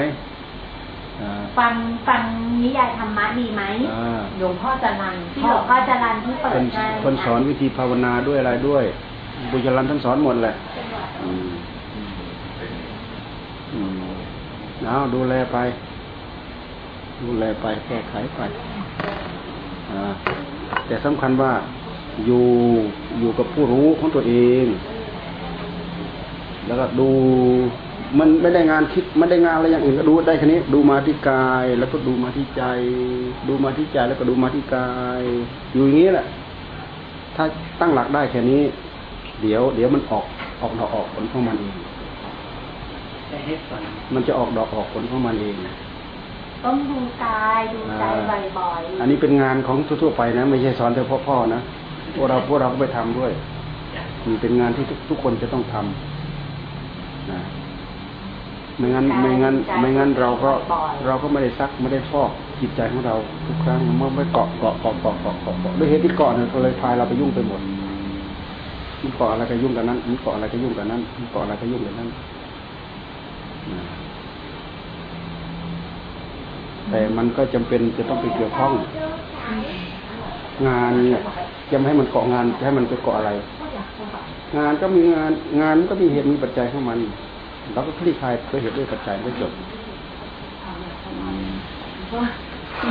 [1.22, 1.74] อ่าฟัง
[2.08, 2.22] ฟัง
[2.64, 8.84] นิยายธรรมะดีไหมอ่าหลวงพ่อจะรันที่หลวงพ่อจรัญที่เปิคดนให้คนสอนวิธีภาวนาด้วยอะไรด้วย
[9.52, 10.54] บุญจรันท่านสอนหมดแหละ
[11.24, 11.50] อืม
[13.74, 14.00] อืม
[14.84, 15.58] เอาดูแลไป
[17.24, 18.77] ดูแลไปแก้ไขไปอ่า
[20.88, 21.52] แต่สำคัญว่า
[22.26, 22.46] อยู่
[23.20, 24.66] อยู่กับผู้รู้ของตัวเอง
[26.68, 27.10] แล้วก็ดู
[28.20, 32.64] มันไม่ได้งานคิดไม่ได้งานอะไรอย่างอื่นก็ดูได้แค่นี้ ดูมาที่กาย แล้วก็ดูมาที่ใจ
[33.48, 35.22] ดูมาที่ใจแล้วก็ดูมาที่กาย
[35.74, 36.28] อยู่อย่างนี้แหละ
[37.36, 37.44] ถ้า
[37.80, 38.62] ตั้งหลักได้แค่นี้
[39.42, 40.26] เดี๋ยว เดี๋ยวมันออก
[40.62, 41.76] ออกดอกออกผลของมันเอง
[43.28, 43.82] แต่ให้ฟัง
[44.14, 45.56] มันจะออกดอกออกผลของมันเอง
[46.66, 48.04] ต้องดูกายดูใจ
[48.58, 51.62] บ่อยๆอันนี้เป็นงานของทั่วๆไปนะ ไม่ใช่สอนแต่พ่อๆนะ
[52.16, 53.32] พวกเราพวกเราก็ไปทำด้วย
[54.28, 57.40] นี่เป็นงานที่ทุกทุกคนจะต้องทำนะ
[58.78, 60.52] ไม่งั้นไม่งั้นไม่งั้นเราก็
[61.06, 63.16] เราก็ไม่ได้ซักไม่ได้ฟอกจิตใจของเรา
[63.48, 67.62] ทุกครั้งมันไม่เกาะเกาะเกาะเกาะเกาะเกาะเกาะด้วยเหตุที่เกาะเนี่ยก็เลยพายเราไปยุ่งไปหมด
[69.02, 72.10] มันเกาะอะไรก็ยุ่งกันนั้นมันเกาะอะไรก็ยุ่งกันนั้นมันเกาะอะไรก็ยุ่งกันนั้น
[73.72, 73.82] นะ
[76.90, 78.74] แต่มันก็จำเป็นจะต้องไปเกี่ยวข้อง
[80.68, 81.22] งานเนี่ย
[81.72, 83.32] จะไม่ให้มันเกาะงานจะให้มันไปเกาะอะไร
[84.58, 86.98] งานก็มีงานงานมันก็มีเหตุมีปัจจัยของมัน
[87.74, 89.52] เราก็คลี่คลายด้วยเหตุด้วยปัจจัยก็จบ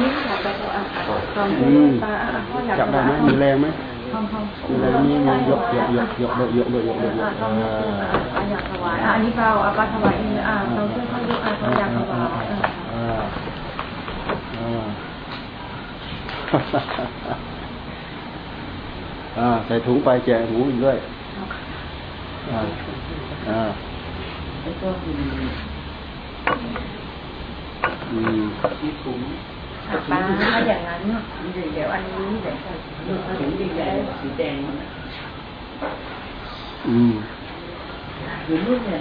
[0.01, 0.83] นี่อยากจะเอา
[1.35, 2.13] ความอืรู้มตา
[2.51, 3.67] พ่ออยากจับได้ไหมมีแรงไหม
[4.11, 12.76] ไอะไรนี่ยกยกยกยกยกยกยกยกยกยกอ่าอยากถวายอันนี้เราเอาปลาถวายเองอ่าเราช่วยเขาดูอ่าเขาอยากถวายอ่าอ่าอ่า
[19.67, 20.97] ใส่ถุงไปแจกหมูอีกด้วย
[22.51, 22.61] อ่า
[23.51, 23.63] อ่า
[24.63, 25.15] แล้วก็มี
[28.11, 28.43] อืม
[28.83, 29.21] มีถุง
[30.11, 30.19] ปลา
[30.53, 31.01] ถ้าอย่างนั้น
[31.75, 32.57] เดี๋ยวอันนี้เดี๋ยว
[33.39, 34.77] ถุงใหญ่ๆสีแดงมัน
[36.89, 37.13] อืม
[38.47, 39.01] อยู่นู่นเนี่ย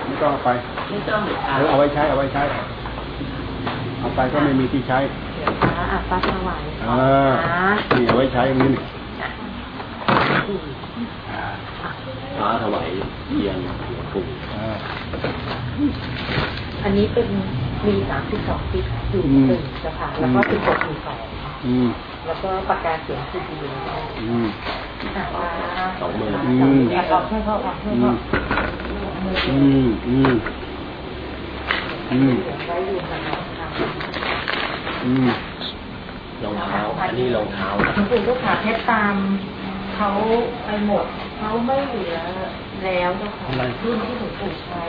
[0.06, 0.48] ไม่ต้องเอาไป
[0.90, 1.20] ไม่ต้อง
[1.56, 2.42] เออเอาไว้ใช้เอาไว้ใช้
[4.00, 4.98] เอาไปก็ไม่มีที่ใช้
[5.62, 6.88] ปลาอะปลาถวายเอ
[7.28, 7.32] อ
[7.96, 8.82] นี่เอาไว้ใช้อย่างนี้นี่
[12.38, 12.86] พระถวาย
[13.26, 14.76] เทียนหลวงปู่อ่า
[16.84, 17.26] อันนี้เป็น
[17.86, 21.37] มีสามสิบสองปิดอยู่หนึ่งจะค่ะแล้วก็สิบหกมีสองอืม
[22.26, 24.46] แล้วก็ปากกาเขียนคือดีนะคะอืม
[25.16, 25.48] อะปลา
[26.00, 28.16] สองมืออืมอะออกให้พ่อออกให้อืพ่อม
[29.48, 30.32] อืมอืม
[32.12, 33.34] อืมเขียนไว้อยู่นะคะ
[35.04, 35.28] อืม
[36.44, 39.14] รองเท้า อันนี้รองเท้าหลวงปู่ลูกค้าเพชรตาม
[39.96, 40.10] เขา
[40.66, 41.06] ไปหมด
[41.38, 42.18] เขาไม่เหลือ
[42.84, 43.46] แล้วเจ้าค่ะ
[43.84, 44.82] รุ่นที่หลวงปู่ใช้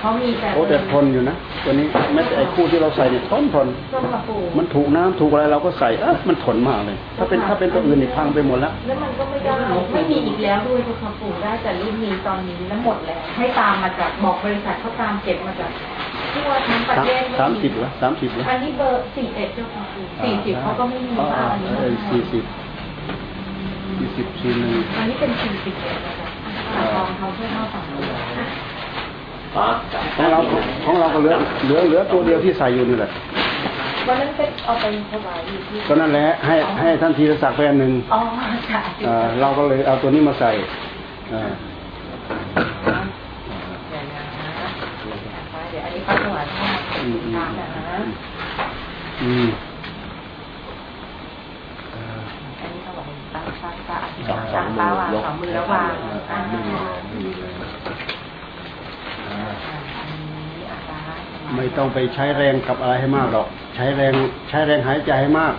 [0.00, 9.52] เขามีแต่โอ้แต่ทนอยู่นะตัวนี้แม้แต่ไอ้คู่ที่เราใส่เนี่ยทนทนต้นกระปูมันถูกน้ำถูกอะไรเราก็ใส่เออมันทนมากเลย ถ้าเป็นถ้าเป็นตัวอื่นนี่พังไปหมดแล้วแล้วมันก็ไม่ได้
[9.94, 15.70] ไม่มีอีกแล้วด้วยทุกคำปู่ได้แต่รุ่นนี้ตอนนี้แล้วหมดแล้วให้ตามมาจากบอกบริษัทเขาตามเก็บมาจาก
[16.34, 22.44] ทั่วทั้งประสามเทศสามสิบเหรอสามสิบเหรออันนี้เบอร์สี่เอ็ดเจ้าค่ะปู่สี่สิบเขาก็ไม่มีอ่าบ้างอันนี้เออสี่สิบ
[23.98, 26.28] สี่สิบสี่หนึ่งอันนี้เป็นสี่สิบเอ็ดนะคะ
[26.74, 28.24] อ่าลองเขาเพื่อเข้าฝั่งนู้นฟ้า
[29.54, 29.56] ข
[30.20, 30.38] องเรา
[30.84, 31.34] ของเราก็เหลือ
[31.64, 33.10] เหลือเหลือตัวเดียวที่ใส่อยู่นี่แหละ
[34.06, 38.20] วันนั้นเป็นเอาไปถวายอยู่ที่ก็นั่นแหละให้ให้ท่านธีรศักดิ์ไปอันหนึ่งอ๋อ
[38.70, 40.50] ค่ะเอ่อเราก็เลยเอาตัวนี้มาใส่
[41.30, 41.50] เอ่อ
[43.88, 44.22] เดี๋ยวนะ
[45.70, 48.00] เดี๋ยวอันนี้ป้าถวายให้อืมอืมตามนะ
[49.22, 49.48] อืม
[51.92, 52.20] เอ่อ
[52.60, 60.98] อันนี้ถวายป้าป้าป้าอธิษฐานป้าป้าวางสองมือแล้ววางอ่า อ่า อันนี้อะป้า
[61.58, 64.12] ไม่ต้องไปใช้แรงกับอะไรให้มากหรอก ใช้แรง
[64.48, 65.54] ใช้แรงหายใจให้มาก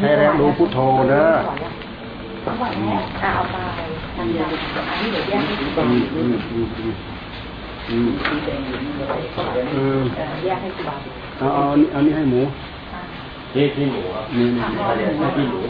[0.00, 0.78] ใช้แรงดูพุทโธ
[1.10, 1.30] เด้อ
[2.44, 3.56] ถวายแล้วอะเอาไป
[4.16, 4.34] อันนี้
[5.12, 6.94] เดี๋ยวแยกให้ดูก่ออืนมอืมอืมอืม
[7.88, 8.92] อืมสีแดงอยู่นี่
[9.74, 10.00] เออ
[10.44, 10.96] แยกให้ครูบา
[11.38, 11.62] เอาเอา
[11.94, 12.40] อันนี้ให้หมู
[13.52, 14.02] ที่ที่หมู
[14.36, 15.60] นี่นี่เขาเรียกว่าที่หมู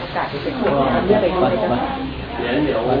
[0.00, 0.72] โอกาสจะเป็นคน
[1.06, 1.50] เลือกไปก่อน
[2.40, 3.00] เลยจ้ะเดี๋ยวเดี๋ยว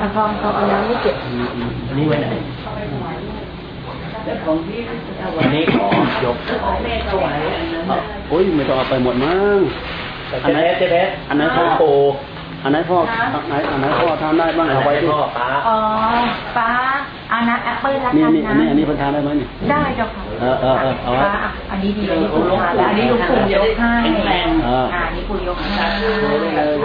[0.00, 2.26] อะทองเขาเอาน้ำไม่เก็บอืมอืมอันนี้ไว้ไหน
[4.24, 4.80] แต่ของที่
[5.20, 5.86] ถวาอัยนนี้ขอ
[6.24, 9.58] ยกของแม่ถวายอันนั้นน่ะโอ้ยไม่ต้องเอาไปหมดมั้ง
[10.44, 11.90] อันไหนเจ๊เบสอันไหนพ่อปู
[12.62, 12.98] อันไหนพ่อ
[13.34, 15.78] อันไหนอันไหนพ่อทานได้บ้างอันเอาไหนไว้ที่พ่อป้าอ๋อ
[16.56, 16.70] ป้า
[17.21, 25.68] เอานะแอปเปิ้ลละนี่กันนี่อันนะนี้อันนี้เพันทานได้ไหมนี่ได้เจ้าค่ะเออเออเออเอาไว้ป้าอะอันนี้ดีอันนี้ปู่ทานแล้วอันนี้ลุงปู่ยกให้แข็งแรงอ่าอ่าอันนี้ปู่ยกให้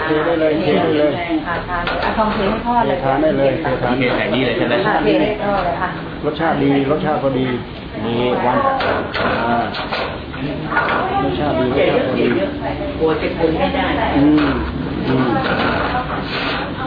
[0.06, 1.12] เทได้เลยเทได้เลย
[1.48, 5.90] อ่าทานเลยอะทองเทให้พ่อเลยเททานได้เลยเททานเทใส่นี่เลยใช่ไหมอะเทให้พ่อเลยอะ
[6.26, 7.48] รสชาติดีรสชาติก็ดี
[8.06, 9.64] นี่วันอ่า
[11.24, 14.56] รสชาติดีรสเจ็บชาติก็เยดีอะๆกลัวจะคุมไม่ได้อืม
[15.08, 15.28] อืม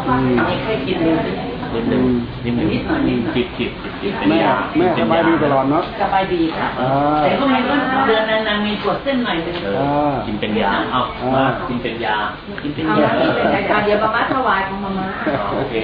[0.08, 1.08] อืมให้ใครกินเล
[1.46, 2.02] ย นิดหนึ่ง
[2.44, 3.70] นิดหนึ่งจิบจิบ
[4.02, 6.90] จิบเป็นแม่ยาแม่สบายดีตลอดเนาะสบายดีค่ะอ่า
[7.22, 7.58] แต่ก็มี
[8.06, 9.70] เดือนนั้นนางมีปวดเส้นหน่อยนึงเอ
[10.10, 11.02] อกินเป็นยาเอ้า
[11.34, 12.16] มากินเป็นยา
[12.62, 15.76] กินเป็นเอายามาเป็นอะเดี๋ยวมาม่าถวายของมาม่าอ๋อโอเค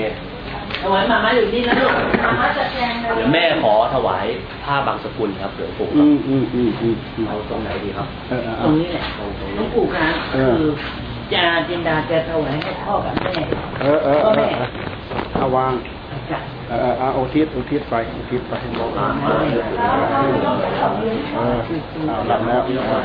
[0.82, 1.92] ถวายมาม่าอยู่นี่นะลูก
[2.24, 4.24] มาม่าจะแทงเลยเดี๋ยวแม่ขอถวาย
[4.64, 10.70] ผ้าบางสกุลครับหลวงปู่คอืรับมอืมอืมอืมอืมเอาตรงไหนดีครับเออเออตเอรงอนี้แหละตรงตรงหลวนี้งปู่คะเออคือ
[11.32, 13.30] จาจินดาจะถวายให้พ่อกับแม่
[13.80, 14.18] เออเออ
[15.38, 15.72] เออเออเอาวาง
[16.30, 18.52] จ้ะเออเออเอาอุทิศอุทิศไปอุทิศไป
[18.98, 19.64] อ่ามาเลย
[21.36, 21.58] เออ
[22.08, 22.60] เอาหลับแล้ว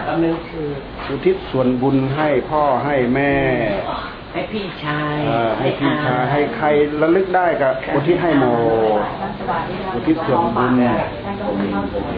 [0.08, 0.68] กำลังคือ
[1.10, 3.34] อุทิศส่วนบุญให้พ่อให้แม่
[4.34, 6.68] ให้พี่ชายเอ่อให้พี่ชายให้ใคร
[7.02, 8.46] ระลึกได้กับอุทิศให้หม
[8.98, 9.00] ด
[9.96, 10.74] อุทิศส่วนบุญ
[11.26, 12.14] ท่านก็มีความสุขอ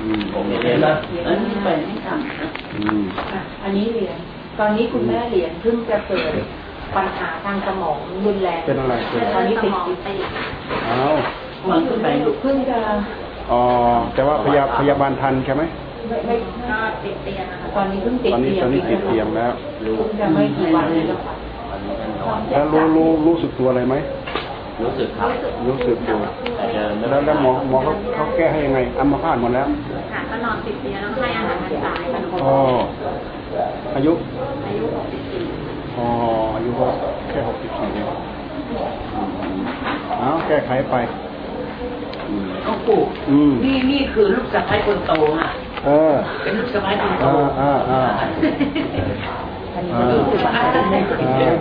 [0.00, 4.18] อืมผมเรียนแล้วอันนี้ไปไม่ทำนะอืมอะอันนี้เหรียญ
[4.58, 6.32] ตอนนี้คุณแม่เหรียญเพิ่งจะเกิด
[6.96, 9.72] ปัญหาทางสมองรุนแรงเป็นอะไรเป็นตอนนี้ติด
[10.06, 10.18] ติด
[10.90, 11.16] อ้าว
[11.68, 12.78] มันขึ้นไปลูกเพิ่งจะ
[13.50, 13.62] อ๋อ
[14.14, 15.62] แต่ว่าพยาพยาบาลทันใช่ไหม
[16.08, 16.34] ไม่ไม่
[16.70, 21.34] ก็ติดเตียงนะคะตอนนี้เพิ่งติดตอนนี้เตียงตอนนี้ติดเตียงแล้วเพิ่งจะไม่กี่วันเลยนะคะ
[22.50, 23.96] แล้วรู้รู้รู้สึกตัวอะไรไหม
[24.82, 25.30] รู้สึกครับ
[25.68, 26.20] รู้สึกตัว
[26.56, 29.66] แต่จะไม่แล้วแล้วหมอหมอเขาเขาแก้ให้ยังไงอัมพาตหมดแล้ว
[30.12, 32.54] ค่ะก็นอนติดเตียงแล้วให้อาหารทางสายค่ะอ๋อ
[33.96, 34.12] อายุ
[34.66, 34.84] อายุ
[35.94, 36.08] 64อ๋อ
[36.54, 36.86] อายุก็
[37.30, 38.06] แค่หกสิบสี่เอง
[40.18, 40.94] เอาแก้ไขไป
[42.28, 45.50] อืมเขาปลูกอืมนี่นี่คือลูกสะใภ้คนโตอะ
[45.86, 50.96] เออเป็นลูกสะใภ้คนโตอ่าอ่าอ่าอ่ารู้สึกว่าอะไร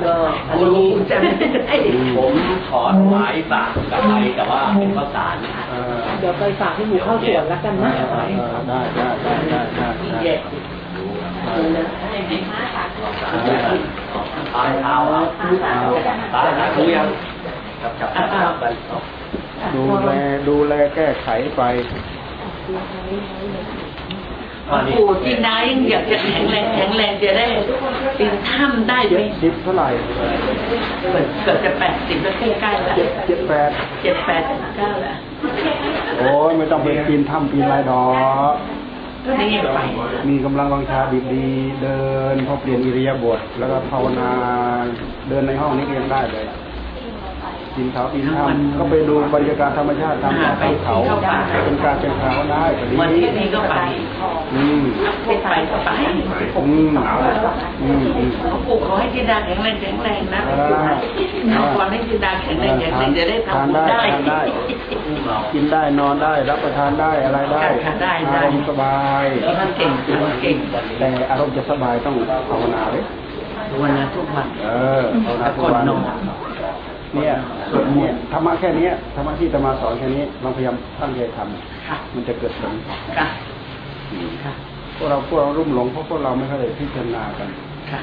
[0.06, 0.16] ก็
[0.50, 1.32] อันนี้จะไม่
[1.66, 1.76] ได้
[2.18, 2.34] ผม
[2.70, 5.36] ถอดไม้ปากกับไปแต่ว่าเป็นข้าวสาร
[5.70, 10.40] เออเดี๋ยวไปฝากให้หมูเข้าสวนแล้วกันนะเออได้ได้ได้ได้ได้ที่ได้แยก
[14.56, 14.96] ตายเท้า
[16.34, 17.08] ตายแล้วรู้ยัง
[17.82, 18.10] จับจับ
[18.44, 18.64] จับไป
[19.76, 20.12] ดูแล
[20.48, 21.28] ดูแลแก้ไข
[21.58, 21.62] ไป
[24.98, 27.46] ปู่ที่น้ายังอยากจะแข็งแรงแข็งแรงจะได้
[28.18, 29.88] ปีนถ้ำได้ไหมเจ็ดสิบเท่าไหร่
[31.44, 33.70] เกือบจะแปดสิบแล้วใกล้ๆแล้วเจ็ดเจ็ดแปด
[34.02, 34.42] เจ็ดแปด
[34.78, 35.18] เก้าแล้ว
[36.20, 38.04] โอ้ยไม่ต้องไปปีนถ้ำปีนไรดอ
[38.54, 38.56] ก
[39.26, 39.80] ก็ดีไป
[40.30, 41.48] มีกำลังวังชาดีดี
[41.82, 42.00] เดิ
[42.34, 44.30] นพอเปลี่ยนอิริยาบถแล้วก็ภาวนา
[45.30, 46.46] เดินในห้องนี้ก็ยังได้เลย
[47.76, 50.96] กินเขาปีนถ้ำก็ไปดูบรรยากาศธรรมชาติตามป่าตามเขา
[51.66, 53.76] เป็นการเป็นคราวได้ก็ดีวันที่นี้ก็ไป
[54.56, 54.84] อืม
[55.26, 55.90] เป็นไปก็ไป
[56.58, 56.90] อืม
[57.84, 60.94] อืมอืมเขาปลูกขอให้จินดาแข็งแรงแข็งแรงนะอ่า
[61.52, 64.42] เอาขอให้จินดาแข็งแรงแข็งแรงจะได้ทานทำบุญได้ได้ทานได้
[65.54, 70.58] กินได้นอนได้ รับประทานได้อะไรได้ทานได้ได้อารมณ์สบายแล้วท่านเก่งจริงเก่ง
[71.00, 72.16] แต่อารมณ์จะสบายต้อง
[72.50, 73.04] ภาวนาเลย
[73.82, 74.70] วันนั้นทุกวันเอ
[75.02, 76.02] อภาวนาทุกก่อนวันนอน
[77.16, 77.34] เนี่ย
[77.96, 82.98] เนี่ยธรรมะแค่เนี้ยธรรมะที่จะมาสอนแค่นี้เราพยายามตั้งใจทค่ะำมันจะเกิดผลค่ะ
[84.44, 84.54] ค่ะ
[84.96, 87.50] พวกเราพวกเรารุ่มหลงเพราะพวกเราไม่เคยพิจารณากัน
[87.92, 88.02] ค่ะ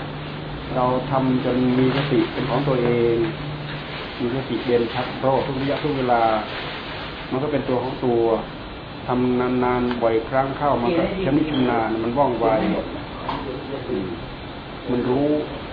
[0.76, 3.16] เราทำจนมีสติเป็นของตัวเอง
[4.20, 6.22] มีสติเด่นชัดโรคทุกระยะทุกเวลา
[7.30, 8.22] มันก็เป็นตัวของตัว
[9.06, 12.46] ทำนานๆบ่อยครั้งเข้ามันก็ชำนิชำนาญมันว่องไว
[13.88, 14.06] อืม
[14.90, 15.26] มันรู้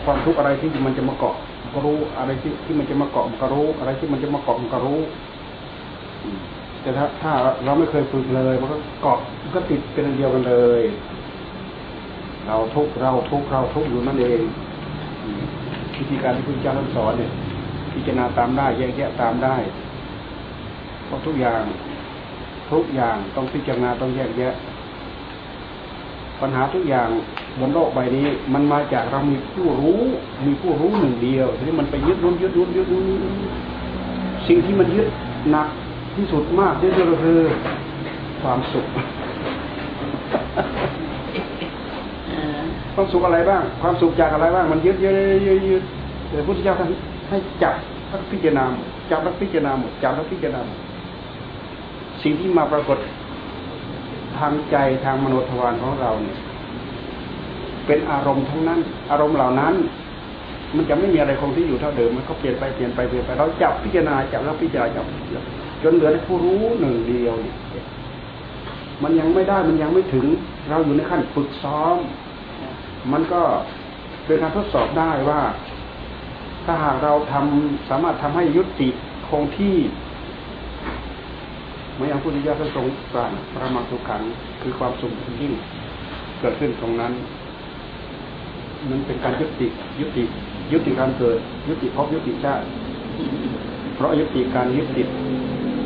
[0.03, 4.99] ความทุกข์อะไรที่มันจะมาเกาะมัน ก็รู้ อะไรที่ที่มันจะมาเกาะมันก็รู้ อะไรที่มันจะมาเกาะมันก็รู้
[6.81, 7.31] แต่ถ้าถ้า
[7.65, 10.81] เราไม่เคยฝึกเลย มันก็เกาะมันก็ติดเป็นอันเดียวกันเลย
[12.47, 14.41] เราทุกเราทุกเราทุกอยู่นั่นเอง
[15.97, 17.31] วิธีการที่พุทธเจ้าท่านสอนเนี่ย
[17.93, 19.55] พิจารณาตามได้แยกแยะตามได้
[21.05, 21.61] เพราะทุกอย่าง
[22.71, 24.53] ทุกอย่างต้องพิจารณาต้องแยกแยะ
[26.41, 27.09] ปัญหาทุกอย่าง
[27.59, 29.99] บนโลกใบนี้ มันมาจากเรามีผู้รู้
[30.45, 33.03] มีผู้รู้หนึ่งเดียวทีนี้มันไปยึดรุ่นยึดรุ่นยึดรุ่น
[34.47, 35.07] สิ่งที่มันยึด
[35.51, 35.67] หนัก
[36.15, 37.39] ที่สุดมากที่สุดก็คือ
[38.41, 38.85] ความสุข
[42.27, 42.61] เออ
[42.93, 45.13] ความสุขอะไรบ้าง ความสุขจากอะไรบ้าง มันยึดยึด
[45.47, 45.83] ยึดยึด
[46.29, 46.89] แต่พระพุทธเจ้าท่าน
[47.29, 47.75] ให้จับ
[48.09, 50.79] แล้วพิจารณาหมดจับแล้วพิจารณาหมดจับแล้วพิจารณาหมด
[52.23, 52.97] สิ่งที่มาปรากฏ
[54.37, 56.37] ทางใจทางมโนทวารของเราเนี่ย
[57.87, 58.79] เป็นอารมณ์ทั้งนั้น
[59.11, 59.73] อารมณ์เหล่านั้น
[60.75, 65.05] มันจะไม่มีอะไรคงที่อยู่เท่าเดิมมันก็เปลี่ยนไปเปลี่ยนไปเปลี่ยนไปเราจับพิจารณาจับแล้วพิจารณาจับ
[65.83, 67.57] จนเหลือผู้รู้หนึ่งเดียวเนี่ย
[69.03, 70.25] มันยังไม่ได้มันยังไม่ถึง
[70.69, 71.97] เราอยู่ในขั้นฝึกซ้อม
[73.11, 73.41] มันก็
[74.25, 75.41] เป็นการทดสอบได้ว่า
[76.65, 78.89] ถ้าหากเราทำสามารถทำให้ยุติ
[79.29, 79.75] คงที่
[81.95, 84.21] เมื่ออย่างพุทธิยถาท่านทรงตรัสประมาทุกขัง
[84.61, 85.53] คือความสุขยิ่ง
[86.39, 87.13] เกิดขึ้นตรงนั้น
[88.91, 89.67] มันเป็นการยุติ
[89.99, 90.23] ยุติ
[90.71, 92.65] ยุติการเกิด ยุติภพยุติชาติ
[93.95, 95.07] เพราะยุติการยึดติด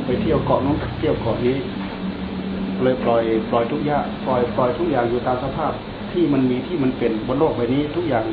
[0.06, 1.58] ไปเที่ยวเกาะนู้นเที่ยวเกาะนี้
[2.84, 5.72] เลยปล่อยปล่อยทุกอย่างปล่อยปล่อยทุกอย่างอยู่ตามสภาพ
[6.12, 8.26] ที่มันมีที่มันเป็นบนโลกใบนี้ทุกอย่าง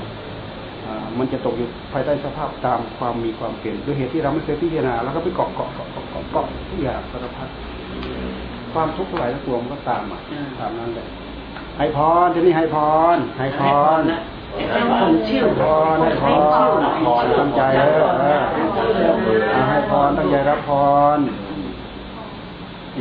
[1.18, 7.48] มันจะตกอยู่ภายใต้สภาพตามความมีความเปลี่ยนด้วยเหตุที่เราไม่เคยพิจารณาแล้วก็ไปเกาะเกาะเกาะเกาะเกาะทุกอย่างสารพัด
[8.72, 10.18] ความทุกข์เท่าไร่ทั้งปวงก็ตามมา
[10.60, 11.06] ตามนั้นเลย
[11.78, 12.76] ให้พรที่นี่ให้พ
[13.14, 14.00] รให้พให้พร
[14.56, 15.60] รนะให้ผมชื่อพ
[15.94, 16.30] รให้พร
[17.04, 18.40] พรตั้งใจเออเออ
[19.52, 20.70] เอาให้พรตั้งใจรับพ
[21.16, 21.20] ร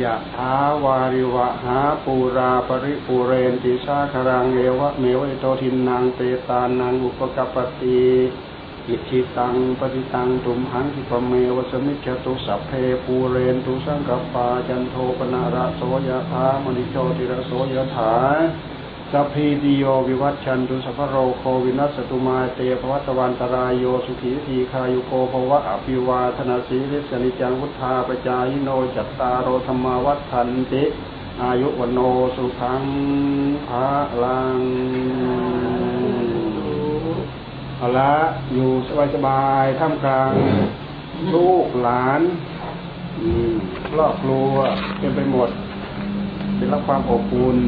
[0.02, 8.02] ยะถาวาริวะหาปูราปริปูเรนติสาครังเอวะเมวิโตทินนางเตตานังอุปะกัปปะติ
[8.88, 12.70] อิจฉิตังปัตถิตังตุมหัง ขิปปะเมวะ สะมิชฌะตุสัพเพ
[13.04, 18.14] ปูเรนตุสังกัปปาจันโทปัณณะระโสยะถา มะณิโชติระโสยะถา
[19.12, 30.84] สัพพีติโยวิวัชชันตุสัพพะโรโควินัสสะตุมาเต ภะวัตวันตะราโยสุขีทีฆายุโก ภะวะ อะภิวาทะนะสีลิสสะ นิจจังวุฑฒาปะจายิโนจัตตาโรธัมมาวัฑฒันติ
[31.42, 32.00] อายุวัณโณ
[32.36, 32.84] สุขัง
[33.68, 33.88] ภา
[34.22, 34.58] ลัง
[37.76, 38.12] เอาละ
[38.52, 40.32] อยู่สบายสบายๆท่ามกลาง
[41.34, 42.20] ลูกหลาน
[43.90, 44.50] ครอบครัว
[44.98, 45.48] เต็มไปหมด
[46.56, 47.60] ได้รับความอบอุ่น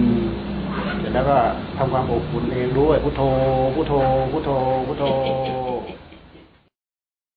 [1.00, 1.36] เสร็จแล้วก็
[1.78, 3.22] ทำความอบอุ่นเองด้วยพุทโธ
[3.74, 3.92] พุทโธ
[4.32, 4.50] พุทโธ
[4.88, 5.04] พุทโธ